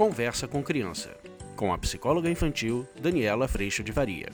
Conversa 0.00 0.48
com 0.48 0.62
Criança, 0.62 1.14
com 1.54 1.74
a 1.74 1.76
psicóloga 1.76 2.30
infantil 2.30 2.88
Daniela 2.98 3.46
Freixo 3.46 3.84
de 3.84 3.92
Varia. 3.92 4.30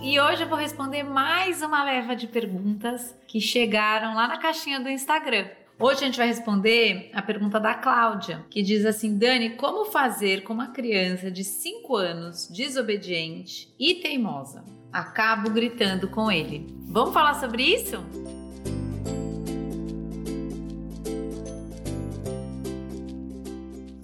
E 0.00 0.18
hoje 0.18 0.44
eu 0.44 0.48
vou 0.48 0.56
responder 0.56 1.02
mais 1.02 1.60
uma 1.60 1.84
leva 1.84 2.16
de 2.16 2.26
perguntas 2.26 3.14
que 3.28 3.42
chegaram 3.42 4.14
lá 4.14 4.26
na 4.26 4.38
caixinha 4.38 4.80
do 4.80 4.88
Instagram. 4.88 5.48
Hoje 5.78 6.00
a 6.00 6.06
gente 6.06 6.16
vai 6.16 6.28
responder 6.28 7.10
a 7.12 7.20
pergunta 7.20 7.60
da 7.60 7.74
Cláudia, 7.74 8.42
que 8.48 8.62
diz 8.62 8.86
assim: 8.86 9.18
Dani, 9.18 9.50
como 9.50 9.84
fazer 9.84 10.44
com 10.44 10.54
uma 10.54 10.68
criança 10.68 11.30
de 11.30 11.44
5 11.44 11.94
anos 11.94 12.48
desobediente 12.48 13.68
e 13.78 13.96
teimosa? 13.96 14.64
Acabo 14.90 15.50
gritando 15.50 16.08
com 16.08 16.32
ele. 16.32 16.74
Vamos 16.88 17.12
falar 17.12 17.34
sobre 17.34 17.64
isso? 17.64 18.02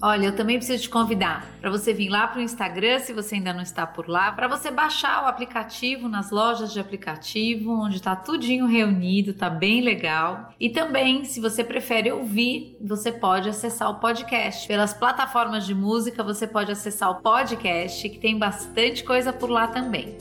Olha, 0.02 0.26
eu 0.26 0.34
também 0.34 0.56
preciso 0.56 0.84
te 0.84 0.88
convidar 0.88 1.46
para 1.60 1.70
você 1.70 1.92
vir 1.92 2.08
lá 2.08 2.26
para 2.26 2.38
o 2.38 2.42
Instagram, 2.42 3.00
se 3.00 3.12
você 3.12 3.34
ainda 3.34 3.52
não 3.52 3.60
está 3.60 3.86
por 3.86 4.08
lá, 4.08 4.32
para 4.32 4.48
você 4.48 4.70
baixar 4.70 5.24
o 5.24 5.26
aplicativo 5.26 6.08
nas 6.08 6.30
lojas 6.30 6.72
de 6.72 6.80
aplicativo, 6.80 7.70
onde 7.70 7.96
está 7.96 8.16
tudinho 8.16 8.64
reunido, 8.64 9.34
tá 9.34 9.50
bem 9.50 9.82
legal. 9.82 10.54
E 10.58 10.70
também, 10.70 11.26
se 11.26 11.38
você 11.38 11.62
prefere 11.62 12.10
ouvir, 12.10 12.78
você 12.80 13.12
pode 13.12 13.50
acessar 13.50 13.90
o 13.90 13.96
podcast. 13.96 14.66
Pelas 14.66 14.94
plataformas 14.94 15.66
de 15.66 15.74
música, 15.74 16.24
você 16.24 16.46
pode 16.46 16.72
acessar 16.72 17.10
o 17.10 17.16
podcast, 17.16 18.08
que 18.08 18.18
tem 18.18 18.38
bastante 18.38 19.04
coisa 19.04 19.34
por 19.34 19.50
lá 19.50 19.66
também. 19.68 20.16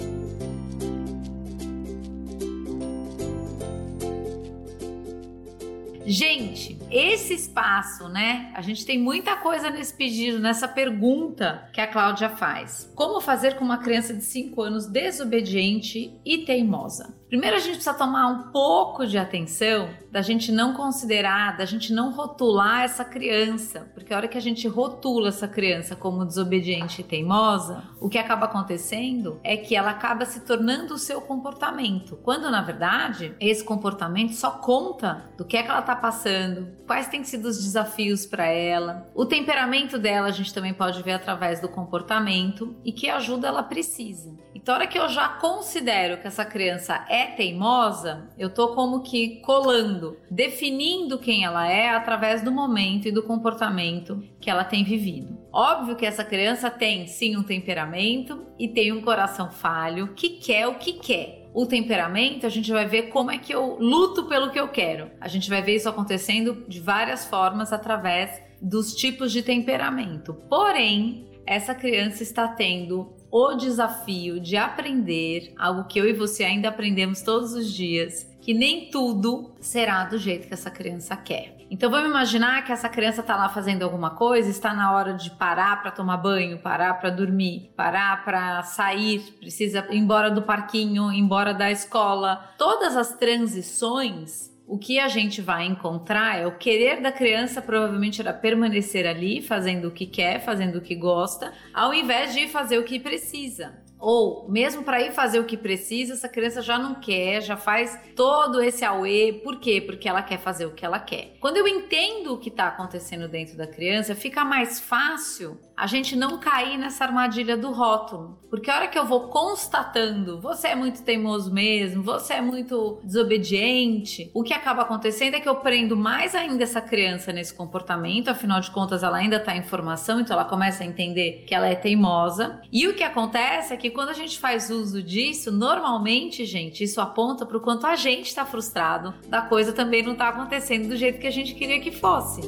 Gente, 6.06 6.79
esse 6.90 7.34
espaço, 7.34 8.08
né? 8.10 8.52
A 8.56 8.62
gente 8.62 8.86
tem 8.86 8.98
muita 9.00 9.36
coisa 9.38 9.70
nesse 9.70 9.94
pedido, 9.94 10.40
nessa 10.40 10.68
pergunta 10.68 11.70
que 11.74 11.82
a 11.82 11.88
Cláudia 11.88 12.30
faz. 12.30 12.92
Como 12.96 13.22
fazer 13.22 13.56
com 13.56 13.66
uma 13.66 13.78
criança 13.78 14.14
de 14.14 14.24
5 14.24 14.62
anos 14.62 14.88
desobediente 14.88 16.20
e 16.26 16.40
teimosa? 16.40 17.19
Primeiro 17.30 17.56
a 17.56 17.60
gente 17.60 17.76
precisa 17.76 17.94
tomar 17.94 18.26
um 18.26 18.52
pouco 18.52 19.06
de 19.06 19.16
atenção 19.16 19.88
da 20.12 20.20
gente 20.20 20.52
não 20.52 20.74
considerar, 20.74 21.56
da 21.56 21.64
gente 21.64 21.94
não 21.94 22.12
rotular 22.12 22.82
essa 22.82 23.06
criança, 23.06 23.88
porque 23.94 24.12
a 24.12 24.18
hora 24.18 24.28
que 24.28 24.38
a 24.38 24.42
gente 24.42 24.68
rotula 24.68 25.30
essa 25.30 25.48
criança 25.48 25.96
como 25.96 26.26
desobediente 26.26 27.02
e 27.02 27.04
teimosa, 27.04 27.84
o 28.02 28.10
que 28.10 28.18
acaba 28.18 28.48
acontecendo 28.48 29.40
é 29.44 29.56
que 29.56 29.76
ela 29.76 29.92
acaba 29.92 30.26
se 30.26 30.40
tornando 30.40 30.96
o 30.96 30.98
seu 30.98 31.22
comportamento, 31.22 32.18
quando 32.24 32.50
na 32.50 32.64
verdade 32.64 33.36
esse 33.40 33.64
comportamento 33.64 34.34
só 34.34 34.50
conta 34.50 35.30
do 35.38 35.46
que 35.46 35.56
é 35.56 35.62
que 35.62 35.70
ela 35.70 35.82
está 35.82 35.96
passando, 35.96 36.68
quais 36.88 37.08
têm 37.10 37.24
sido 37.24 37.48
os 37.48 37.64
desafios 37.64 38.26
para 38.26 38.48
ela, 38.48 39.08
o 39.14 39.24
temperamento 39.24 40.00
dela 40.00 40.30
a 40.30 40.32
gente 40.32 40.52
também 40.52 40.74
pode 40.74 41.04
ver 41.04 41.12
através 41.12 41.62
do 41.62 41.70
comportamento 41.70 42.76
e 42.84 42.92
que 42.92 43.08
ajuda 43.08 43.48
ela 43.48 43.62
precisa. 43.62 44.36
Então, 44.56 44.74
a 44.74 44.80
hora 44.80 44.88
que 44.88 44.98
eu 44.98 45.08
já 45.08 45.30
considero 45.30 46.18
que 46.18 46.28
essa 46.28 46.44
criança 46.44 47.06
é 47.08 47.19
teimosa, 47.28 48.30
eu 48.38 48.50
tô 48.50 48.76
como 48.76 49.02
que 49.02 49.38
colando, 49.42 50.18
definindo 50.30 51.18
quem 51.18 51.44
ela 51.44 51.68
é 51.68 51.90
através 51.90 52.42
do 52.42 52.52
momento 52.52 53.08
e 53.08 53.12
do 53.12 53.24
comportamento 53.24 54.24
que 54.40 54.50
ela 54.50 54.64
tem 54.64 54.84
vivido. 54.84 55.38
Óbvio 55.52 55.96
que 55.96 56.06
essa 56.06 56.24
criança 56.24 56.70
tem 56.70 57.08
sim 57.08 57.36
um 57.36 57.44
temperamento 57.44 58.46
e 58.58 58.68
tem 58.68 58.92
um 58.92 59.02
coração 59.02 59.50
falho 59.50 60.14
que 60.14 60.30
quer 60.30 60.68
o 60.68 60.76
que 60.76 60.94
quer. 60.94 61.50
O 61.54 61.66
temperamento, 61.66 62.46
a 62.46 62.50
gente 62.50 62.72
vai 62.72 62.86
ver 62.86 63.10
como 63.10 63.32
é 63.32 63.38
que 63.38 63.54
eu 63.54 63.78
luto 63.80 64.26
pelo 64.26 64.52
que 64.52 64.60
eu 64.60 64.68
quero. 64.68 65.10
A 65.20 65.28
gente 65.28 65.50
vai 65.50 65.62
ver 65.62 65.76
isso 65.76 65.90
acontecendo 65.90 66.64
de 66.68 66.80
várias 66.80 67.26
formas 67.26 67.74
através 67.74 68.42
dos 68.62 68.94
tipos 68.94 69.32
de 69.32 69.42
temperamento. 69.42 70.36
Porém, 70.48 71.28
essa 71.46 71.74
criança 71.74 72.22
está 72.22 72.48
tendo 72.48 73.12
o 73.32 73.54
desafio 73.54 74.40
de 74.40 74.58
aprender 74.58 75.54
algo 75.58 75.86
que 75.86 76.00
eu 76.00 76.08
e 76.08 76.14
você 76.14 76.44
ainda 76.44 76.70
aprendemos 76.70 77.22
todos 77.22 77.54
os 77.54 77.72
dias, 77.72 78.28
que 78.42 78.54
nem 78.54 78.90
tudo 78.90 79.54
será 79.60 80.06
do 80.06 80.18
jeito 80.18 80.48
que 80.48 80.54
essa 80.54 80.72
criança 80.72 81.16
quer. 81.16 81.60
Então 81.72 81.92
vamos 81.92 82.10
imaginar 82.10 82.66
que 82.66 82.72
essa 82.72 82.90
criança 82.90 83.22
está 83.22 83.36
lá 83.36 83.48
fazendo 83.50 83.84
alguma 83.84 84.10
coisa, 84.12 84.50
está 84.50 84.74
na 84.74 84.92
hora 84.92 85.14
de 85.14 85.30
parar 85.32 85.82
para 85.82 85.92
tomar 85.92 86.18
banho, 86.18 86.58
parar 86.58 86.96
para 86.96 87.12
dormir, 87.12 87.72
parar 87.76 88.26
para 88.26 88.64
sair, 88.64 89.20
precisa 89.40 89.86
ir 89.92 89.98
embora 89.98 90.32
do 90.32 90.42
parquinho, 90.42 91.12
embora 91.14 91.54
da 91.54 91.70
escola. 91.70 92.54
Todas 92.58 92.98
as 92.98 93.16
transições 93.16 94.50
o 94.70 94.78
que 94.78 95.00
a 95.00 95.08
gente 95.08 95.42
vai 95.42 95.66
encontrar 95.66 96.40
é 96.40 96.46
o 96.46 96.56
querer 96.56 97.02
da 97.02 97.12
criança 97.12 97.60
provavelmente 97.60 98.22
era 98.22 98.32
permanecer 98.32 99.08
ali, 99.08 99.42
fazendo 99.42 99.88
o 99.88 99.92
que 99.92 100.06
quer, 100.06 100.40
fazendo 100.40 100.78
o 100.78 100.82
que 100.82 100.96
gosta, 100.96 101.52
ao 101.74 101.92
invés 101.92 102.36
de 102.36 102.48
fazer 102.48 102.78
o 102.78 102.84
que 102.84 103.00
precisa. 103.00 103.89
Ou 104.00 104.50
mesmo 104.50 104.84
para 104.84 105.02
ir 105.02 105.12
fazer 105.12 105.40
o 105.40 105.46
que 105.46 105.58
precisa, 105.58 106.14
essa 106.14 106.30
criança 106.30 106.62
já 106.62 106.80
não 106.80 106.96
quer, 106.96 107.42
já 107.42 107.58
faz 107.58 108.00
todo 108.16 108.62
esse 108.62 108.86
auê. 108.86 109.34
Por 109.44 109.60
quê? 109.60 109.82
Porque 109.82 110.08
ela 110.08 110.22
quer 110.22 110.40
fazer 110.40 110.66
o 110.66 110.74
que 110.74 110.86
ela 110.86 111.00
quer. 111.00 111.36
Quando 111.40 111.58
eu 111.58 111.68
entendo 111.68 112.34
o 112.34 112.38
que 112.38 112.50
está 112.50 112.68
acontecendo 112.68 113.28
dentro 113.28 113.58
da 113.58 113.68
criança, 113.68 114.16
fica 114.16 114.46
mais 114.46 114.80
fácil 114.80 115.60
a 115.76 115.88
gente 115.88 116.14
não 116.16 116.40
cair 116.40 116.78
nessa 116.78 117.06
armadilha 117.06 117.56
do 117.56 117.72
rótulo. 117.72 118.38
Porque 118.50 118.70
a 118.70 118.76
hora 118.76 118.88
que 118.88 119.00
eu 119.00 119.06
vou 119.06 119.30
constatando, 119.30 120.42
você 120.42 120.70
é 120.70 120.76
muito 120.76 121.04
teimoso 121.04 121.54
mesmo, 121.54 122.04
você 122.04 122.34
é 122.34 122.42
muito 122.42 123.00
desobediente, 123.04 124.30
o 124.34 124.44
que 124.44 124.54
acaba 124.54 124.82
acontecendo 124.82 125.36
é 125.36 125.40
que 125.40 125.48
eu 125.48 125.56
prendo 125.56 125.96
mais 125.96 126.36
ainda 126.36 126.64
essa 126.64 126.82
criança 126.82 127.32
nesse 127.32 127.54
comportamento, 127.54 128.28
afinal 128.28 128.60
de 128.60 128.70
contas 128.72 129.04
ela 129.04 129.18
ainda 129.18 129.38
está 129.38 129.56
em 129.56 129.64
formação, 129.64 130.20
então 130.20 130.36
ela 130.36 130.44
começa 130.46 130.84
a 130.84 130.86
entender 130.86 131.46
que 131.48 131.56
ela 131.56 131.68
é 131.68 131.76
teimosa. 131.76 132.60
E 132.72 132.86
o 132.88 132.94
que 132.94 133.04
acontece 133.04 133.74
é 133.74 133.78
que 133.78 133.89
quando 133.90 134.10
a 134.10 134.14
gente 134.14 134.40
faz 134.40 134.70
uso 134.70 135.02
disso, 135.02 135.52
normalmente, 135.52 136.46
gente, 136.46 136.84
isso 136.84 137.00
aponta 137.00 137.46
para 137.46 137.58
o 137.58 137.62
quanto 137.62 137.88
a 137.88 137.96
gente 137.96 138.28
está 138.28 138.46
frustrado 138.46 139.14
da 139.28 139.42
coisa 139.42 139.74
também 139.74 140.04
não 140.04 140.14
está 140.14 140.30
acontecendo 140.30 140.88
do 140.88 140.98
jeito 140.98 141.20
que 141.20 141.28
a 141.28 141.32
gente 141.32 141.56
queria 141.56 141.80
que 141.80 141.92
fosse. 141.92 142.42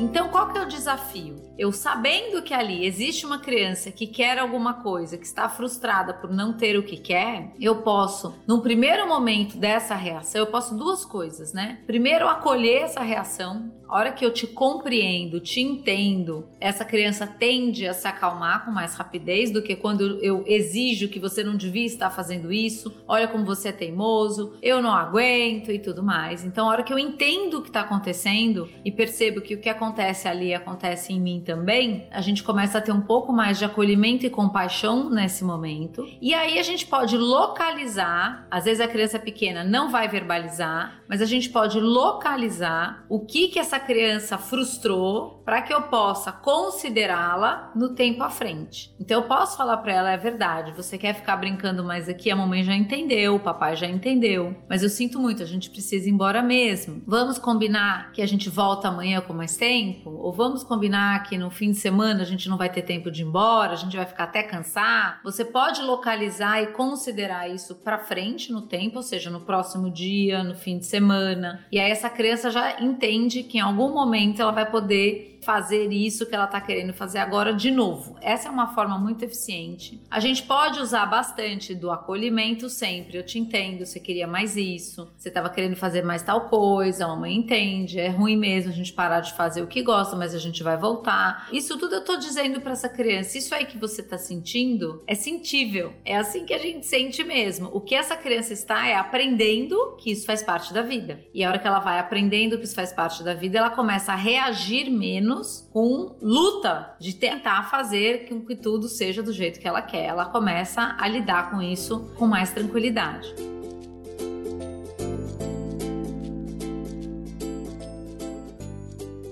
Então, 0.00 0.30
qual 0.30 0.48
que 0.50 0.56
é 0.56 0.62
o 0.62 0.66
desafio? 0.66 1.36
Eu 1.58 1.70
sabendo 1.72 2.40
que 2.40 2.54
ali 2.54 2.86
existe 2.86 3.26
uma 3.26 3.38
criança 3.38 3.92
que 3.92 4.06
quer 4.06 4.38
alguma 4.38 4.72
coisa, 4.82 5.18
que 5.18 5.26
está 5.26 5.46
frustrada 5.46 6.14
por 6.14 6.30
não 6.30 6.54
ter 6.54 6.78
o 6.78 6.82
que 6.82 6.96
quer, 6.96 7.52
eu 7.60 7.82
posso, 7.82 8.34
no 8.46 8.62
primeiro 8.62 9.06
momento 9.06 9.58
dessa 9.58 9.94
reação, 9.94 10.40
eu 10.40 10.46
posso 10.46 10.74
duas 10.74 11.04
coisas, 11.04 11.52
né? 11.52 11.80
Primeiro, 11.86 12.26
acolher 12.26 12.84
essa 12.84 13.02
reação, 13.02 13.70
a 13.86 13.98
hora 13.98 14.12
que 14.12 14.24
eu 14.24 14.32
te 14.32 14.46
compreendo, 14.46 15.38
te 15.38 15.60
entendo, 15.60 16.48
essa 16.58 16.82
criança 16.82 17.26
tende 17.26 17.86
a 17.86 17.92
se 17.92 18.08
acalmar 18.08 18.64
com 18.64 18.70
mais 18.70 18.94
rapidez 18.94 19.50
do 19.50 19.60
que 19.60 19.76
quando 19.76 20.18
eu 20.22 20.44
exijo 20.46 21.08
que 21.08 21.18
você 21.18 21.44
não 21.44 21.56
devia 21.56 21.84
estar 21.84 22.08
fazendo 22.08 22.50
isso. 22.50 23.02
Olha 23.06 23.28
como 23.28 23.44
você 23.44 23.68
é 23.68 23.72
teimoso, 23.72 24.54
eu 24.62 24.80
não 24.80 24.94
aguento 24.94 25.70
e 25.70 25.78
tudo 25.78 26.02
mais. 26.02 26.42
Então, 26.44 26.66
a 26.66 26.72
hora 26.72 26.82
que 26.82 26.92
eu 26.92 26.98
entendo 26.98 27.58
o 27.58 27.62
que 27.62 27.68
está 27.68 27.80
acontecendo 27.80 28.68
e 28.84 28.90
percebo 28.90 29.40
que 29.40 29.54
o 29.56 29.60
que 29.60 29.68
acontece 29.68 29.89
ali 30.28 30.54
acontece 30.54 31.12
em 31.12 31.20
mim 31.20 31.42
também, 31.44 32.06
a 32.10 32.20
gente 32.20 32.42
começa 32.42 32.78
a 32.78 32.80
ter 32.80 32.92
um 32.92 33.00
pouco 33.00 33.32
mais 33.32 33.58
de 33.58 33.64
acolhimento 33.64 34.26
e 34.26 34.30
compaixão 34.30 35.10
nesse 35.10 35.44
momento. 35.44 36.06
E 36.20 36.34
aí 36.34 36.58
a 36.58 36.62
gente 36.62 36.86
pode 36.86 37.16
localizar, 37.16 38.46
às 38.50 38.64
vezes 38.64 38.80
a 38.80 38.88
criança 38.88 39.18
pequena 39.18 39.64
não 39.64 39.90
vai 39.90 40.08
verbalizar, 40.08 41.02
mas 41.08 41.20
a 41.20 41.24
gente 41.24 41.48
pode 41.50 41.80
localizar 41.80 43.04
o 43.08 43.20
que 43.20 43.48
que 43.48 43.58
essa 43.58 43.80
criança 43.80 44.38
frustrou 44.38 45.42
para 45.44 45.62
que 45.62 45.74
eu 45.74 45.82
possa 45.82 46.30
considerá-la 46.30 47.72
no 47.74 47.94
tempo 47.94 48.22
à 48.22 48.30
frente. 48.30 48.94
Então 49.00 49.20
eu 49.20 49.26
posso 49.26 49.56
falar 49.56 49.78
para 49.78 49.92
ela 49.92 50.12
é 50.12 50.16
verdade, 50.16 50.72
você 50.72 50.96
quer 50.96 51.14
ficar 51.14 51.36
brincando 51.36 51.82
mais 51.82 52.08
aqui, 52.08 52.30
a 52.30 52.36
mamãe 52.36 52.62
já 52.62 52.74
entendeu, 52.74 53.34
o 53.34 53.40
papai 53.40 53.74
já 53.74 53.86
entendeu, 53.86 54.56
mas 54.68 54.82
eu 54.82 54.88
sinto 54.88 55.18
muito, 55.18 55.42
a 55.42 55.46
gente 55.46 55.70
precisa 55.70 56.08
ir 56.08 56.12
embora 56.12 56.42
mesmo. 56.42 57.02
Vamos 57.06 57.38
combinar 57.38 58.12
que 58.12 58.22
a 58.22 58.26
gente 58.26 58.48
volta 58.48 58.88
amanhã 58.88 59.20
com 59.20 59.32
mais 59.32 59.56
tempo 59.56 59.79
ou 60.04 60.32
vamos 60.32 60.64
combinar 60.64 61.22
que 61.24 61.36
no 61.36 61.50
fim 61.50 61.70
de 61.70 61.78
semana 61.78 62.22
a 62.22 62.26
gente 62.26 62.48
não 62.48 62.56
vai 62.56 62.68
ter 62.68 62.82
tempo 62.82 63.10
de 63.10 63.22
ir 63.22 63.26
embora, 63.26 63.72
a 63.72 63.76
gente 63.76 63.96
vai 63.96 64.06
ficar 64.06 64.24
até 64.24 64.42
cansar. 64.42 65.20
Você 65.24 65.44
pode 65.44 65.82
localizar 65.82 66.62
e 66.62 66.68
considerar 66.68 67.48
isso 67.48 67.74
para 67.76 67.98
frente 67.98 68.52
no 68.52 68.62
tempo, 68.62 68.96
ou 68.96 69.02
seja, 69.02 69.30
no 69.30 69.40
próximo 69.40 69.90
dia, 69.90 70.42
no 70.42 70.54
fim 70.54 70.78
de 70.78 70.86
semana. 70.86 71.64
E 71.70 71.78
aí 71.78 71.90
essa 71.90 72.10
criança 72.10 72.50
já 72.50 72.80
entende 72.80 73.42
que 73.42 73.58
em 73.58 73.60
algum 73.60 73.92
momento 73.92 74.40
ela 74.40 74.52
vai 74.52 74.70
poder 74.70 75.29
fazer 75.42 75.90
isso 75.92 76.26
que 76.26 76.34
ela 76.34 76.44
está 76.44 76.60
querendo 76.60 76.92
fazer 76.92 77.18
agora 77.18 77.52
de 77.52 77.70
novo. 77.70 78.16
Essa 78.20 78.48
é 78.48 78.50
uma 78.50 78.74
forma 78.74 78.98
muito 78.98 79.24
eficiente. 79.24 80.00
A 80.10 80.20
gente 80.20 80.42
pode 80.42 80.80
usar 80.80 81.06
bastante 81.06 81.74
do 81.74 81.90
acolhimento 81.90 82.68
sempre. 82.68 83.16
Eu 83.16 83.24
te 83.24 83.38
entendo, 83.38 83.84
você 83.84 83.98
queria 83.98 84.26
mais 84.26 84.56
isso, 84.56 85.10
você 85.16 85.28
estava 85.28 85.50
querendo 85.50 85.76
fazer 85.76 86.02
mais 86.02 86.22
tal 86.22 86.48
coisa, 86.48 87.04
a 87.04 87.08
mamãe 87.08 87.34
entende, 87.34 87.98
é 87.98 88.08
ruim 88.08 88.36
mesmo 88.36 88.70
a 88.70 88.74
gente 88.74 88.92
parar 88.92 89.20
de 89.20 89.32
fazer 89.34 89.62
o 89.62 89.66
que 89.66 89.82
gosta, 89.82 90.16
mas 90.16 90.34
a 90.34 90.38
gente 90.38 90.62
vai 90.62 90.76
voltar. 90.76 91.48
Isso 91.52 91.78
tudo 91.78 91.94
eu 91.94 92.04
tô 92.04 92.16
dizendo 92.16 92.60
para 92.60 92.72
essa 92.72 92.88
criança, 92.88 93.38
isso 93.38 93.54
aí 93.54 93.64
que 93.64 93.78
você 93.78 94.02
tá 94.02 94.18
sentindo 94.18 95.02
é 95.06 95.14
sentível. 95.14 95.94
É 96.04 96.16
assim 96.16 96.44
que 96.44 96.54
a 96.54 96.58
gente 96.58 96.86
sente 96.86 97.24
mesmo. 97.24 97.70
O 97.72 97.80
que 97.80 97.94
essa 97.94 98.16
criança 98.16 98.52
está 98.52 98.86
é 98.86 98.94
aprendendo 98.94 99.96
que 99.98 100.10
isso 100.10 100.26
faz 100.26 100.42
parte 100.42 100.72
da 100.72 100.82
vida. 100.82 101.20
E 101.32 101.42
a 101.42 101.48
hora 101.48 101.58
que 101.58 101.66
ela 101.66 101.80
vai 101.80 101.98
aprendendo 101.98 102.58
que 102.58 102.64
isso 102.64 102.74
faz 102.74 102.92
parte 102.92 103.22
da 103.22 103.34
vida, 103.34 103.58
ela 103.58 103.70
começa 103.70 104.12
a 104.12 104.16
reagir 104.16 104.90
menos 104.90 105.29
com 105.72 106.16
luta 106.20 106.94
de 106.98 107.14
tentar 107.14 107.70
fazer 107.70 108.28
com 108.28 108.44
que 108.44 108.56
tudo 108.56 108.88
seja 108.88 109.22
do 109.22 109.32
jeito 109.32 109.58
que 109.60 109.66
ela 109.66 109.82
quer. 109.82 110.06
Ela 110.06 110.26
começa 110.26 110.96
a 110.98 111.08
lidar 111.08 111.50
com 111.50 111.62
isso 111.62 112.12
com 112.16 112.26
mais 112.26 112.52
tranquilidade. 112.52 113.34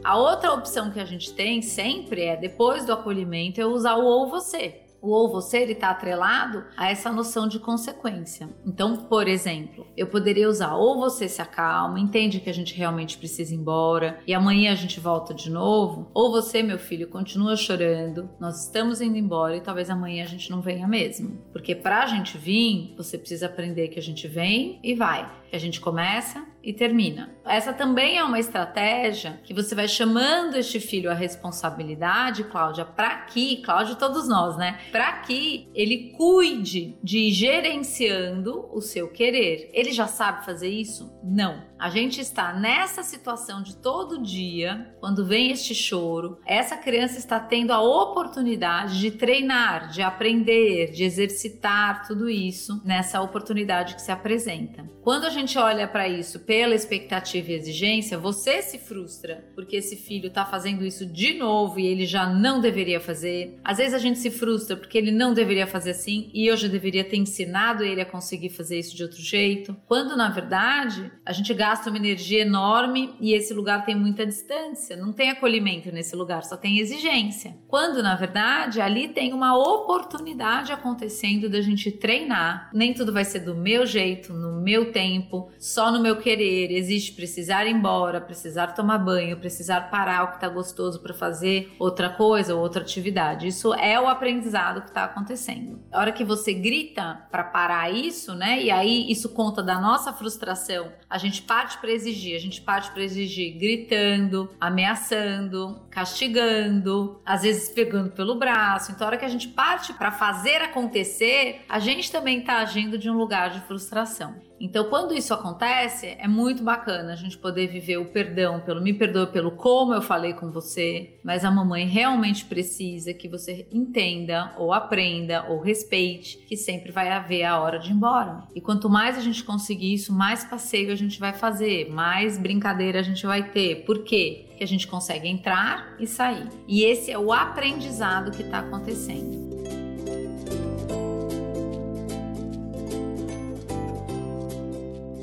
A 0.02 0.16
outra 0.16 0.52
opção 0.52 0.90
que 0.90 0.98
a 0.98 1.04
gente 1.04 1.34
tem 1.34 1.60
sempre 1.60 2.22
é, 2.22 2.36
depois 2.36 2.86
do 2.86 2.92
acolhimento, 2.92 3.60
é 3.60 3.66
usar 3.66 3.96
o 3.96 4.04
ou 4.04 4.28
você 4.28 4.87
o 5.00 5.10
ou 5.10 5.30
você 5.30 5.58
ele 5.58 5.72
está 5.72 5.90
atrelado 5.90 6.64
a 6.76 6.90
essa 6.90 7.10
noção 7.12 7.48
de 7.48 7.58
consequência. 7.58 8.48
Então, 8.66 8.96
por 8.96 9.28
exemplo, 9.28 9.86
eu 9.96 10.06
poderia 10.06 10.48
usar 10.48 10.74
ou 10.74 10.98
você 10.98 11.28
se 11.28 11.40
acalma, 11.40 12.00
entende 12.00 12.40
que 12.40 12.50
a 12.50 12.54
gente 12.54 12.74
realmente 12.74 13.18
precisa 13.18 13.54
ir 13.54 13.58
embora 13.58 14.20
e 14.26 14.34
amanhã 14.34 14.72
a 14.72 14.76
gente 14.76 15.00
volta 15.00 15.34
de 15.34 15.50
novo, 15.50 16.10
ou 16.14 16.30
você, 16.30 16.62
meu 16.62 16.78
filho, 16.78 17.08
continua 17.08 17.56
chorando, 17.56 18.28
nós 18.40 18.64
estamos 18.64 19.00
indo 19.00 19.16
embora 19.16 19.56
e 19.56 19.60
talvez 19.60 19.90
amanhã 19.90 20.24
a 20.24 20.28
gente 20.28 20.50
não 20.50 20.60
venha 20.60 20.86
mesmo. 20.86 21.38
Porque 21.52 21.74
para 21.74 22.02
a 22.02 22.06
gente 22.06 22.36
vir, 22.36 22.94
você 22.96 23.18
precisa 23.18 23.46
aprender 23.46 23.88
que 23.88 23.98
a 23.98 24.02
gente 24.02 24.26
vem 24.26 24.78
e 24.82 24.94
vai, 24.94 25.30
que 25.48 25.56
a 25.56 25.60
gente 25.60 25.80
começa 25.80 26.46
e 26.68 26.72
termina. 26.74 27.34
Essa 27.46 27.72
também 27.72 28.18
é 28.18 28.22
uma 28.22 28.38
estratégia 28.38 29.40
que 29.42 29.54
você 29.54 29.74
vai 29.74 29.88
chamando 29.88 30.54
este 30.54 30.78
filho 30.78 31.10
à 31.10 31.14
responsabilidade, 31.14 32.44
Cláudia, 32.44 32.84
para 32.84 33.22
que, 33.22 33.62
Cláudia, 33.62 33.94
todos 33.94 34.28
nós, 34.28 34.58
né? 34.58 34.78
Para 34.92 35.12
que 35.20 35.66
ele 35.74 36.12
cuide 36.14 36.98
de 37.02 37.30
gerenciando 37.30 38.68
o 38.70 38.82
seu 38.82 39.08
querer. 39.10 39.70
Ele 39.72 39.92
já 39.92 40.06
sabe 40.06 40.44
fazer 40.44 40.68
isso? 40.68 41.10
Não. 41.24 41.67
A 41.78 41.90
gente 41.90 42.20
está 42.20 42.52
nessa 42.52 43.04
situação 43.04 43.62
de 43.62 43.76
todo 43.76 44.20
dia, 44.20 44.92
quando 44.98 45.24
vem 45.24 45.52
este 45.52 45.76
choro, 45.76 46.40
essa 46.44 46.76
criança 46.76 47.18
está 47.18 47.38
tendo 47.38 47.72
a 47.72 47.80
oportunidade 47.80 48.98
de 48.98 49.12
treinar, 49.12 49.88
de 49.88 50.02
aprender, 50.02 50.90
de 50.90 51.04
exercitar 51.04 52.04
tudo 52.04 52.28
isso 52.28 52.82
nessa 52.84 53.22
oportunidade 53.22 53.94
que 53.94 54.02
se 54.02 54.10
apresenta. 54.10 54.90
Quando 55.02 55.24
a 55.24 55.30
gente 55.30 55.56
olha 55.56 55.86
para 55.86 56.08
isso 56.08 56.40
pela 56.40 56.74
expectativa 56.74 57.52
e 57.52 57.54
exigência, 57.54 58.18
você 58.18 58.60
se 58.60 58.78
frustra 58.78 59.48
porque 59.54 59.76
esse 59.76 59.96
filho 59.96 60.26
está 60.26 60.44
fazendo 60.44 60.84
isso 60.84 61.06
de 61.06 61.34
novo 61.34 61.78
e 61.78 61.86
ele 61.86 62.06
já 62.06 62.26
não 62.26 62.60
deveria 62.60 62.98
fazer. 62.98 63.56
Às 63.64 63.78
vezes 63.78 63.94
a 63.94 63.98
gente 63.98 64.18
se 64.18 64.32
frustra 64.32 64.76
porque 64.76 64.98
ele 64.98 65.12
não 65.12 65.32
deveria 65.32 65.66
fazer 65.66 65.92
assim 65.92 66.28
e 66.34 66.46
eu 66.46 66.56
já 66.56 66.66
deveria 66.66 67.04
ter 67.04 67.16
ensinado 67.16 67.84
ele 67.84 68.00
a 68.00 68.04
conseguir 68.04 68.50
fazer 68.50 68.80
isso 68.80 68.96
de 68.96 69.02
outro 69.04 69.22
jeito. 69.22 69.76
Quando 69.86 70.16
na 70.16 70.28
verdade 70.28 71.10
a 71.24 71.32
gente 71.32 71.54
gasta 71.54 71.67
uma 71.88 71.96
energia 71.96 72.42
enorme 72.42 73.14
e 73.20 73.32
esse 73.32 73.52
lugar 73.54 73.84
tem 73.84 73.94
muita 73.94 74.26
distância, 74.26 74.96
não 74.96 75.12
tem 75.12 75.30
acolhimento 75.30 75.90
nesse 75.92 76.14
lugar, 76.14 76.44
só 76.44 76.56
tem 76.56 76.78
exigência. 76.78 77.56
Quando 77.66 78.02
na 78.02 78.14
verdade 78.14 78.80
ali 78.80 79.08
tem 79.08 79.32
uma 79.32 79.56
oportunidade 79.56 80.72
acontecendo 80.72 81.48
da 81.48 81.60
gente 81.60 81.90
treinar. 81.90 82.70
Nem 82.72 82.94
tudo 82.94 83.12
vai 83.12 83.24
ser 83.24 83.40
do 83.40 83.54
meu 83.54 83.86
jeito, 83.86 84.32
no 84.32 84.60
meu 84.60 84.92
tempo, 84.92 85.50
só 85.58 85.90
no 85.90 86.00
meu 86.00 86.16
querer. 86.16 86.70
Existe 86.70 87.12
precisar 87.12 87.66
ir 87.66 87.72
embora, 87.72 88.20
precisar 88.20 88.68
tomar 88.68 88.98
banho, 88.98 89.38
precisar 89.38 89.90
parar 89.90 90.24
o 90.24 90.28
que 90.28 90.34
está 90.36 90.48
gostoso 90.48 91.00
para 91.00 91.14
fazer 91.14 91.72
outra 91.78 92.08
coisa 92.08 92.54
ou 92.54 92.60
outra 92.60 92.82
atividade. 92.82 93.46
Isso 93.46 93.74
é 93.74 94.00
o 94.00 94.08
aprendizado 94.08 94.82
que 94.82 94.88
está 94.88 95.04
acontecendo. 95.04 95.80
A 95.92 96.00
hora 96.00 96.12
que 96.12 96.24
você 96.24 96.52
grita 96.52 97.26
para 97.30 97.44
parar 97.44 97.90
isso, 97.90 98.34
né? 98.34 98.62
E 98.62 98.70
aí 98.70 99.10
isso 99.10 99.28
conta 99.30 99.62
da 99.62 99.80
nossa 99.80 100.12
frustração. 100.12 100.92
A 101.08 101.18
gente 101.18 101.42
parte 101.58 101.78
para 101.78 101.90
exigir, 101.90 102.36
a 102.36 102.38
gente 102.38 102.60
parte 102.60 102.88
para 102.92 103.02
exigir 103.02 103.58
gritando, 103.58 104.48
ameaçando, 104.60 105.82
castigando, 105.90 107.20
às 107.26 107.42
vezes 107.42 107.68
pegando 107.68 108.12
pelo 108.12 108.36
braço. 108.36 108.92
Então, 108.92 109.04
a 109.04 109.08
hora 109.08 109.16
que 109.16 109.24
a 109.24 109.28
gente 109.28 109.48
parte 109.48 109.92
para 109.92 110.12
fazer 110.12 110.62
acontecer, 110.62 111.62
a 111.68 111.80
gente 111.80 112.12
também 112.12 112.38
está 112.38 112.58
agindo 112.58 112.96
de 112.96 113.10
um 113.10 113.14
lugar 113.14 113.50
de 113.50 113.60
frustração. 113.62 114.36
Então, 114.60 114.88
quando 114.88 115.14
isso 115.14 115.32
acontece, 115.32 116.16
é 116.18 116.26
muito 116.26 116.62
bacana 116.62 117.12
a 117.12 117.16
gente 117.16 117.38
poder 117.38 117.68
viver 117.68 117.98
o 117.98 118.06
perdão 118.06 118.60
pelo 118.60 118.80
me 118.80 118.92
perdoe 118.92 119.26
pelo 119.28 119.52
como 119.52 119.94
eu 119.94 120.02
falei 120.02 120.32
com 120.32 120.50
você, 120.50 121.18
mas 121.22 121.44
a 121.44 121.50
mamãe 121.50 121.86
realmente 121.86 122.44
precisa 122.44 123.14
que 123.14 123.28
você 123.28 123.66
entenda 123.72 124.52
ou 124.56 124.72
aprenda 124.72 125.44
ou 125.48 125.60
respeite 125.60 126.38
que 126.38 126.56
sempre 126.56 126.90
vai 126.90 127.10
haver 127.10 127.44
a 127.44 127.58
hora 127.60 127.78
de 127.78 127.90
ir 127.90 127.94
embora. 127.94 128.42
E 128.54 128.60
quanto 128.60 128.88
mais 128.88 129.16
a 129.16 129.20
gente 129.20 129.44
conseguir 129.44 129.94
isso, 129.94 130.12
mais 130.12 130.44
passeio 130.44 130.92
a 130.92 130.96
gente 130.96 131.20
vai 131.20 131.32
fazer, 131.32 131.90
mais 131.90 132.38
brincadeira 132.38 133.00
a 133.00 133.02
gente 133.02 133.24
vai 133.26 133.50
ter. 133.50 133.84
Por 133.84 134.02
quê? 134.02 134.46
Que 134.56 134.64
a 134.64 134.66
gente 134.66 134.86
consegue 134.86 135.28
entrar 135.28 135.94
e 135.98 136.06
sair. 136.06 136.48
E 136.66 136.84
esse 136.84 137.10
é 137.10 137.18
o 137.18 137.32
aprendizado 137.32 138.32
que 138.32 138.42
está 138.42 138.58
acontecendo. 138.58 139.47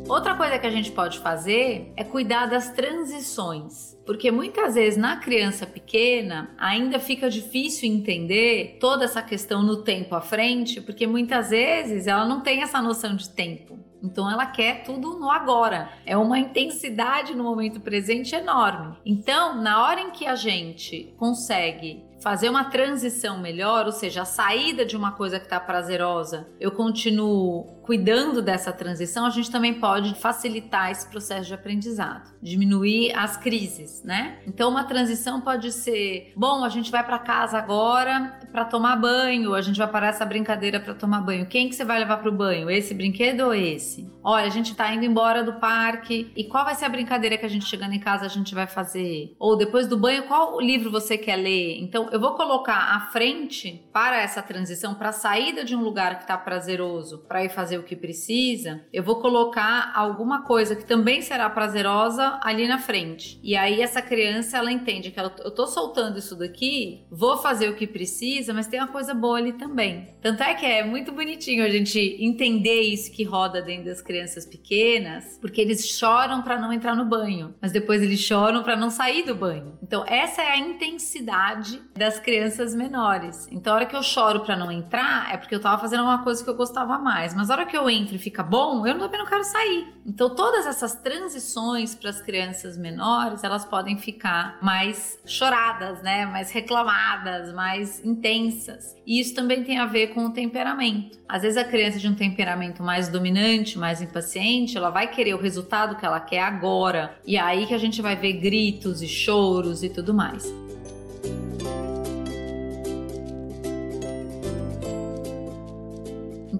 Outra 0.08 0.36
coisa 0.36 0.60
que 0.60 0.68
a 0.68 0.72
gente 0.72 0.92
pode 0.92 1.18
fazer 1.18 1.92
é 1.98 2.04
cuidar 2.04 2.46
das 2.46 2.70
transições, 2.70 3.98
porque 4.06 4.30
muitas 4.30 4.76
vezes 4.76 4.98
na 4.98 5.18
criança 5.18 5.66
pequena 5.66 6.52
ainda 6.60 7.00
fica 7.00 7.28
difícil 7.28 7.92
entender 7.92 8.78
toda 8.80 9.06
essa 9.06 9.24
questão 9.24 9.64
no 9.64 9.82
tempo 9.82 10.14
à 10.14 10.22
frente, 10.22 10.80
porque 10.80 11.08
muitas 11.08 11.50
vezes 11.50 12.06
ela 12.06 12.24
não 12.24 12.42
tem 12.42 12.62
essa 12.62 12.80
noção 12.84 13.16
de 13.16 13.30
tempo. 13.30 13.80
Então 14.04 14.30
ela 14.30 14.46
quer 14.46 14.84
tudo 14.84 15.18
no 15.18 15.32
agora. 15.32 15.90
É 16.06 16.16
uma 16.16 16.38
intensidade 16.38 17.34
no 17.34 17.44
momento 17.44 17.80
presente 17.80 18.36
enorme. 18.36 18.96
Então, 19.04 19.60
na 19.60 19.84
hora 19.84 20.02
em 20.02 20.12
que 20.12 20.28
a 20.28 20.36
gente 20.36 21.16
consegue 21.18 22.05
fazer 22.26 22.50
uma 22.50 22.64
transição 22.64 23.38
melhor, 23.38 23.86
ou 23.86 23.92
seja, 23.92 24.24
a 24.24 24.26
saída 24.26 24.84
de 24.84 24.98
uma 24.98 25.12
coisa 25.12 25.38
que 25.40 25.46
está 25.46 25.60
prazerosa, 25.60 26.48
eu 26.60 26.72
continuo 26.72 27.76
cuidando 27.84 28.42
dessa 28.42 28.74
transição, 28.74 29.28
a 29.28 29.30
gente 29.30 29.52
também 29.52 29.76
pode 29.76 30.16
facilitar 30.16 30.90
esse 30.90 31.08
processo 31.08 31.46
de 31.46 31.54
aprendizado, 31.54 32.34
diminuir 32.42 33.16
as 33.16 33.38
crises, 33.38 34.02
né? 34.04 34.40
Então, 34.48 34.72
uma 34.72 34.86
transição 34.86 35.40
pode 35.40 35.72
ser: 35.72 36.34
bom, 36.36 36.64
a 36.64 36.70
gente 36.70 36.90
vai 36.90 37.06
para 37.06 37.20
casa 37.20 37.60
agora 37.60 38.40
para 38.52 38.66
tomar 38.66 38.96
banho, 38.96 39.54
a 39.54 39.62
gente 39.62 39.78
vai 39.78 39.88
parar 39.88 40.08
essa 40.08 40.26
brincadeira 40.26 40.80
para 40.80 40.96
tomar 40.96 41.22
banho. 41.22 41.46
Quem 41.46 41.70
que 41.70 41.76
você 41.76 41.86
vai 41.86 42.00
levar 42.00 42.18
para 42.18 42.30
o 42.30 42.36
banho? 42.36 42.72
Esse 42.72 42.96
brinquedo 42.96 43.42
ou 43.42 43.54
esse? 43.54 44.10
Olha, 44.26 44.46
a 44.46 44.50
gente 44.50 44.72
está 44.72 44.92
indo 44.94 45.06
embora 45.06 45.44
do 45.44 45.54
parque 45.54 46.32
e 46.36 46.46
qual 46.46 46.66
vai 46.66 46.74
ser 46.74 46.86
a 46.86 46.90
brincadeira 46.90 47.38
que 47.38 47.46
a 47.46 47.50
gente 47.50 47.66
chegando 47.66 47.94
em 47.94 48.00
casa 48.00 48.26
a 48.26 48.30
gente 48.30 48.56
vai 48.56 48.66
fazer? 48.66 49.36
Ou 49.38 49.56
depois 49.56 49.86
do 49.86 49.98
banho, 49.98 50.24
qual 50.24 50.60
livro 50.60 50.90
você 50.90 51.18
quer 51.18 51.36
ler? 51.36 51.78
Então, 51.80 52.10
eu 52.12 52.20
vou 52.20 52.34
colocar 52.34 52.96
à 52.96 53.12
frente 53.12 53.86
para 53.94 54.20
essa 54.20 54.42
transição, 54.42 54.96
para 54.96 55.10
a 55.10 55.14
saída 55.14 55.64
de 55.64 55.76
um 55.76 55.82
lugar 55.82 56.16
que 56.16 56.24
está 56.24 56.38
prazeroso, 56.38 57.20
para 57.28 57.44
ir 57.44 57.50
fazer 57.50 57.76
fazer 57.76 57.78
o 57.80 57.84
que 57.84 57.96
precisa, 57.96 58.86
eu 58.94 59.04
vou 59.04 59.16
colocar 59.16 59.92
alguma 59.96 60.44
coisa 60.44 60.76
que 60.76 60.86
também 60.86 61.22
será 61.22 61.50
prazerosa 61.50 62.40
ali 62.44 62.68
na 62.68 62.80
frente. 62.80 63.40
E 63.44 63.56
aí 63.56 63.82
essa 63.82 64.02
criança 64.02 64.58
ela 64.58 64.72
entende 64.72 65.12
que 65.12 65.20
ela, 65.20 65.34
eu 65.44 65.52
tô 65.52 65.68
soltando 65.68 66.20
isso 66.20 66.36
daqui, 66.36 67.04
vou 67.10 67.38
fazer 67.38 67.70
o 67.70 67.76
que 67.76 67.88
precisa, 67.88 68.54
mas 68.54 68.68
tem 68.68 68.80
uma 68.80 68.88
coisa 68.88 69.14
boa 69.14 69.38
ali 69.38 69.54
também. 69.54 70.10
Tanto 70.22 70.44
é 70.44 70.54
que 70.54 70.66
é 70.66 70.84
muito 70.84 71.12
bonitinho 71.12 71.64
a 71.64 71.70
gente 71.70 72.00
entender 72.20 72.82
isso 72.82 73.12
que 73.12 73.24
roda 73.24 73.62
dentro 73.62 73.86
das 73.86 74.02
crianças 74.02 74.15
pequenas, 74.46 75.38
porque 75.40 75.62
eles 75.62 75.88
choram 75.88 76.42
para 76.42 76.60
não 76.60 76.72
entrar 76.72 76.96
no 76.96 77.06
banho, 77.06 77.56
mas 77.62 77.72
depois 77.72 78.02
eles 78.02 78.20
choram 78.20 78.64
para 78.64 78.76
não 78.76 78.90
sair 78.90 79.24
do 79.24 79.36
banho. 79.36 79.78
Então 79.82 80.04
essa 80.08 80.42
é 80.42 80.52
a 80.52 80.58
intensidade 80.58 81.82
das 81.96 82.20
crianças 82.20 82.76
menores. 82.76 83.48
Então 83.52 83.74
a 83.74 83.76
hora 83.78 83.86
que 83.86 83.96
eu 83.96 84.04
choro 84.04 84.42
para 84.42 84.56
não 84.56 84.72
entrar 84.72 85.34
é 85.34 85.38
porque 85.38 85.56
eu 85.56 85.62
tava 85.62 85.82
fazendo 85.82 86.04
uma 86.04 86.24
coisa 86.24 86.44
que 86.44 86.50
eu 86.50 86.56
gostava 86.56 86.98
mais, 86.98 87.34
mas 87.34 87.50
a 87.50 87.54
hora 87.54 87.66
que 87.66 87.78
eu 87.78 87.90
entro 87.90 88.16
e 88.16 88.20
fica 88.20 88.44
bom, 88.44 88.86
eu 88.86 88.98
também 88.98 89.20
não 89.20 89.26
quero 89.26 89.44
sair. 89.44 89.96
Então, 90.06 90.36
todas 90.36 90.68
essas 90.68 90.94
transições 90.96 91.96
para 91.96 92.12
as 92.12 92.22
crianças 92.22 92.78
menores, 92.78 93.44
elas 93.44 93.66
podem 93.66 93.98
ficar 93.98 94.60
mais 94.62 95.20
choradas, 95.26 96.02
né? 96.04 96.26
Mais 96.28 96.52
reclamadas, 96.52 97.52
mais 97.54 98.04
intensas. 98.06 98.96
E 99.06 99.20
isso 99.20 99.34
também 99.34 99.64
tem 99.64 99.80
a 99.80 99.86
ver 99.86 100.08
com 100.08 100.26
o 100.26 100.32
temperamento. 100.32 101.18
Às 101.28 101.42
vezes 101.42 101.58
a 101.58 101.64
criança 101.64 102.00
de 102.00 102.08
um 102.08 102.14
temperamento 102.14 102.84
mais 102.84 103.08
dominante, 103.08 103.80
mais 103.80 104.02
impaciente, 104.06 104.78
ela 104.78 104.90
vai 104.90 105.10
querer 105.10 105.34
o 105.34 105.42
resultado 105.42 105.96
que 105.96 106.06
ela 106.06 106.20
quer 106.20 106.42
agora. 106.42 107.18
E 107.26 107.36
é 107.36 107.42
aí 107.42 107.66
que 107.66 107.74
a 107.74 107.78
gente 107.78 108.02
vai 108.02 108.16
ver 108.16 108.34
gritos 108.34 109.02
e 109.02 109.08
choros 109.08 109.84
e 109.84 109.90
tudo 109.90 110.14
mais. 110.14 110.54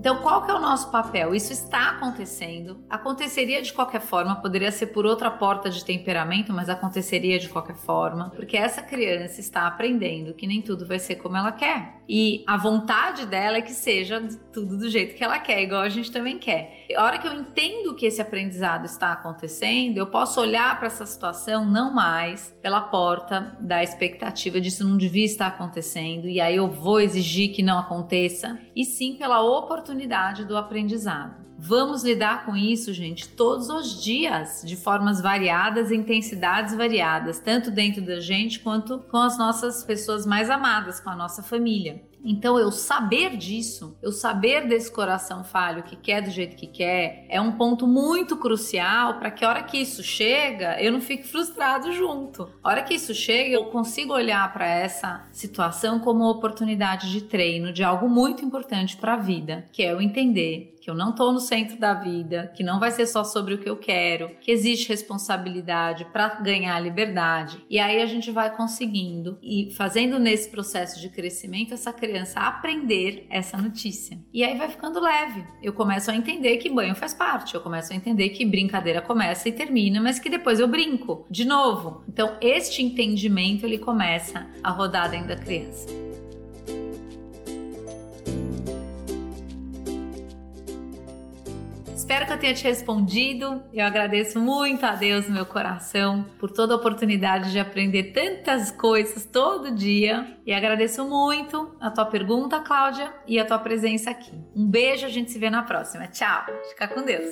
Então, 0.06 0.18
qual 0.18 0.46
que 0.46 0.52
é 0.52 0.54
o 0.54 0.60
nosso 0.60 0.92
papel? 0.92 1.34
Isso 1.34 1.52
está 1.52 1.90
acontecendo. 1.90 2.78
Aconteceria 2.88 3.60
de 3.60 3.74
qualquer 3.74 4.02
forma, 4.02 4.36
poderia 4.36 4.72
ser 4.72 4.86
por 4.88 5.04
outra 5.04 5.32
porta 5.32 5.68
de 5.68 5.84
temperamento, 5.84 6.54
mas 6.54 6.70
aconteceria 6.70 7.40
de 7.40 7.50
qualquer 7.50 7.76
forma, 7.76 8.30
porque 8.36 8.56
essa 8.56 8.84
criança 8.84 9.40
está 9.40 9.66
aprendendo 9.66 10.36
que 10.36 10.46
nem 10.46 10.62
tudo 10.62 10.86
vai 10.86 11.00
ser 11.00 11.16
como 11.16 11.36
ela 11.36 11.52
quer. 11.52 11.96
E 12.08 12.44
a 12.46 12.56
vontade 12.56 13.26
dela 13.26 13.58
é 13.58 13.64
que 13.64 13.72
seja 13.72 14.22
tudo 14.54 14.78
do 14.78 14.88
jeito 14.92 15.16
que 15.16 15.24
ela 15.24 15.40
quer, 15.40 15.64
igual 15.64 15.82
a 15.82 15.90
gente 15.90 16.12
também 16.12 16.38
quer. 16.38 16.85
A 16.94 17.04
hora 17.04 17.18
que 17.18 17.28
eu 17.28 17.34
entendo 17.34 17.96
que 17.96 18.06
esse 18.06 18.22
aprendizado 18.22 18.86
está 18.86 19.12
acontecendo, 19.12 19.98
eu 19.98 20.08
posso 20.08 20.40
olhar 20.40 20.78
para 20.78 20.88
essa 20.88 21.06
situação 21.06 21.66
não 21.66 21.94
mais 21.94 22.56
pela 22.62 22.82
porta 22.82 23.58
da 23.60 23.84
expectativa 23.84 24.62
disso 24.62 24.88
não 24.88 24.98
devia 24.98 25.26
estar 25.26 25.48
acontecendo 25.48 26.28
e 26.28 26.40
aí 26.40 26.56
eu 26.58 26.70
vou 26.70 27.00
exigir 27.00 27.54
que 27.54 27.64
não 27.64 27.80
aconteça, 27.80 28.60
e 28.76 28.86
sim 28.86 29.16
pela 29.16 29.42
oportunidade 29.42 30.46
do 30.46 30.58
aprendizado. 30.58 31.46
Vamos 31.58 32.04
lidar 32.04 32.46
com 32.46 32.56
isso, 32.56 32.94
gente, 32.94 33.30
todos 33.30 33.70
os 33.70 34.04
dias, 34.04 34.62
de 34.66 34.76
formas 34.76 35.22
variadas 35.22 35.90
intensidades 35.90 36.76
variadas, 36.76 37.40
tanto 37.40 37.72
dentro 37.72 38.02
da 38.02 38.20
gente 38.20 38.60
quanto 38.60 39.00
com 39.10 39.18
as 39.18 39.38
nossas 39.38 39.84
pessoas 39.84 40.26
mais 40.26 40.50
amadas, 40.50 41.00
com 41.00 41.10
a 41.10 41.16
nossa 41.16 41.42
família. 41.42 42.04
Então, 42.28 42.58
eu 42.58 42.72
saber 42.72 43.38
disso, 43.38 43.96
eu 44.02 44.12
saber 44.12 44.68
desse 44.68 44.92
coração 44.92 45.44
falho 45.44 45.84
que 45.84 45.96
quer 45.96 46.24
do 46.24 46.32
jeito 46.32 46.56
que 46.56 46.66
quer, 46.66 47.28
é 47.30 47.40
um 47.40 47.52
ponto 47.52 47.86
muito 47.86 48.36
crucial 48.36 49.20
para 49.20 49.30
que 49.30 49.46
a 49.46 49.50
hora 49.50 49.64
que 49.64 49.78
isso 49.78 50.02
chega, 50.02 50.82
eu 50.82 50.92
não 50.92 51.00
fique 51.00 51.28
frustrado 51.28 51.92
junto. 51.94 52.50
A 52.64 52.70
hora 52.70 52.82
que 52.82 52.96
isso 52.96 53.14
chega, 53.14 53.56
eu 53.56 53.66
consigo 53.66 54.12
olhar 54.12 54.52
para 54.52 54.68
essa 54.68 55.28
situação 55.32 56.00
como 56.00 56.22
uma 56.22 56.32
oportunidade 56.32 57.12
de 57.12 57.22
treino 57.22 57.72
de 57.72 57.84
algo 57.84 58.10
muito 58.10 58.44
importante 58.44 58.98
para 58.98 59.14
a 59.14 59.18
vida, 59.18 59.70
que 59.72 59.84
é 59.84 59.92
eu 59.92 60.02
entender 60.02 60.75
que 60.86 60.92
eu 60.92 60.94
não 60.94 61.10
estou 61.10 61.34
no 61.34 61.40
centro 61.40 61.80
da 61.80 61.96
vida, 61.96 62.54
que 62.56 62.62
não 62.62 62.80
vai 62.80 62.92
ser 62.92 63.08
só 63.08 63.24
sobre 63.24 63.56
o 63.56 63.58
que 63.58 63.68
eu 63.68 63.76
quero, 63.76 64.30
que 64.40 64.52
existe 64.52 64.88
responsabilidade 64.90 66.06
para 66.14 66.36
ganhar 66.36 66.80
liberdade. 66.80 67.66
E 67.68 67.80
aí 67.80 68.04
a 68.04 68.06
gente 68.06 68.30
vai 68.30 68.56
conseguindo 68.56 69.40
e 69.42 69.72
fazendo 69.76 70.20
nesse 70.20 70.48
processo 70.48 71.02
de 71.02 71.10
crescimento 71.10 71.74
essa 71.74 71.92
criança 71.92 72.40
aprender 72.40 73.26
essa 73.32 73.58
notícia. 73.58 74.20
E 74.32 74.44
aí 74.44 74.56
vai 74.56 74.70
ficando 74.70 75.00
leve. 75.00 75.44
Eu 75.60 75.74
começo 75.74 76.12
a 76.12 76.16
entender 76.16 76.58
que 76.58 76.70
banho 76.70 76.94
faz 76.94 77.16
parte, 77.16 77.56
eu 77.56 77.62
começo 77.62 77.92
a 77.92 77.96
entender 77.96 78.30
que 78.30 78.46
brincadeira 78.46 79.02
começa 79.02 79.50
e 79.50 79.52
termina, 79.52 80.00
mas 80.00 80.20
que 80.20 80.30
depois 80.30 80.60
eu 80.60 80.68
brinco 80.68 81.26
de 81.32 81.46
novo. 81.46 82.04
Então, 82.08 82.38
este 82.40 82.84
entendimento 82.84 83.66
ele 83.66 83.80
começa 83.80 84.48
a 84.62 84.70
rodar 84.70 85.10
dentro 85.10 85.30
da 85.30 85.36
criança. 85.36 86.05
Espero 92.06 92.28
que 92.28 92.34
eu 92.34 92.38
tenha 92.38 92.54
te 92.54 92.64
respondido. 92.64 93.64
Eu 93.74 93.84
agradeço 93.84 94.40
muito 94.40 94.86
a 94.86 94.94
Deus 94.94 95.28
meu 95.28 95.44
coração 95.44 96.24
por 96.38 96.52
toda 96.52 96.76
a 96.76 96.78
oportunidade 96.78 97.52
de 97.52 97.58
aprender 97.58 98.14
tantas 98.14 98.70
coisas 98.70 99.26
todo 99.26 99.74
dia. 99.74 100.38
E 100.46 100.54
agradeço 100.54 101.04
muito 101.04 101.76
a 101.82 101.90
tua 101.90 102.06
pergunta, 102.06 102.60
Cláudia, 102.60 103.12
e 103.26 103.40
a 103.40 103.46
tua 103.46 103.58
presença 103.58 104.12
aqui. 104.12 104.32
Um 104.56 104.70
beijo, 104.70 105.04
a 105.04 105.10
gente 105.10 105.32
se 105.32 105.40
vê 105.40 105.50
na 105.50 105.64
próxima. 105.64 106.06
Tchau. 106.06 106.46
Fica 106.70 106.88
com 106.88 107.02
Deus. 107.02 107.32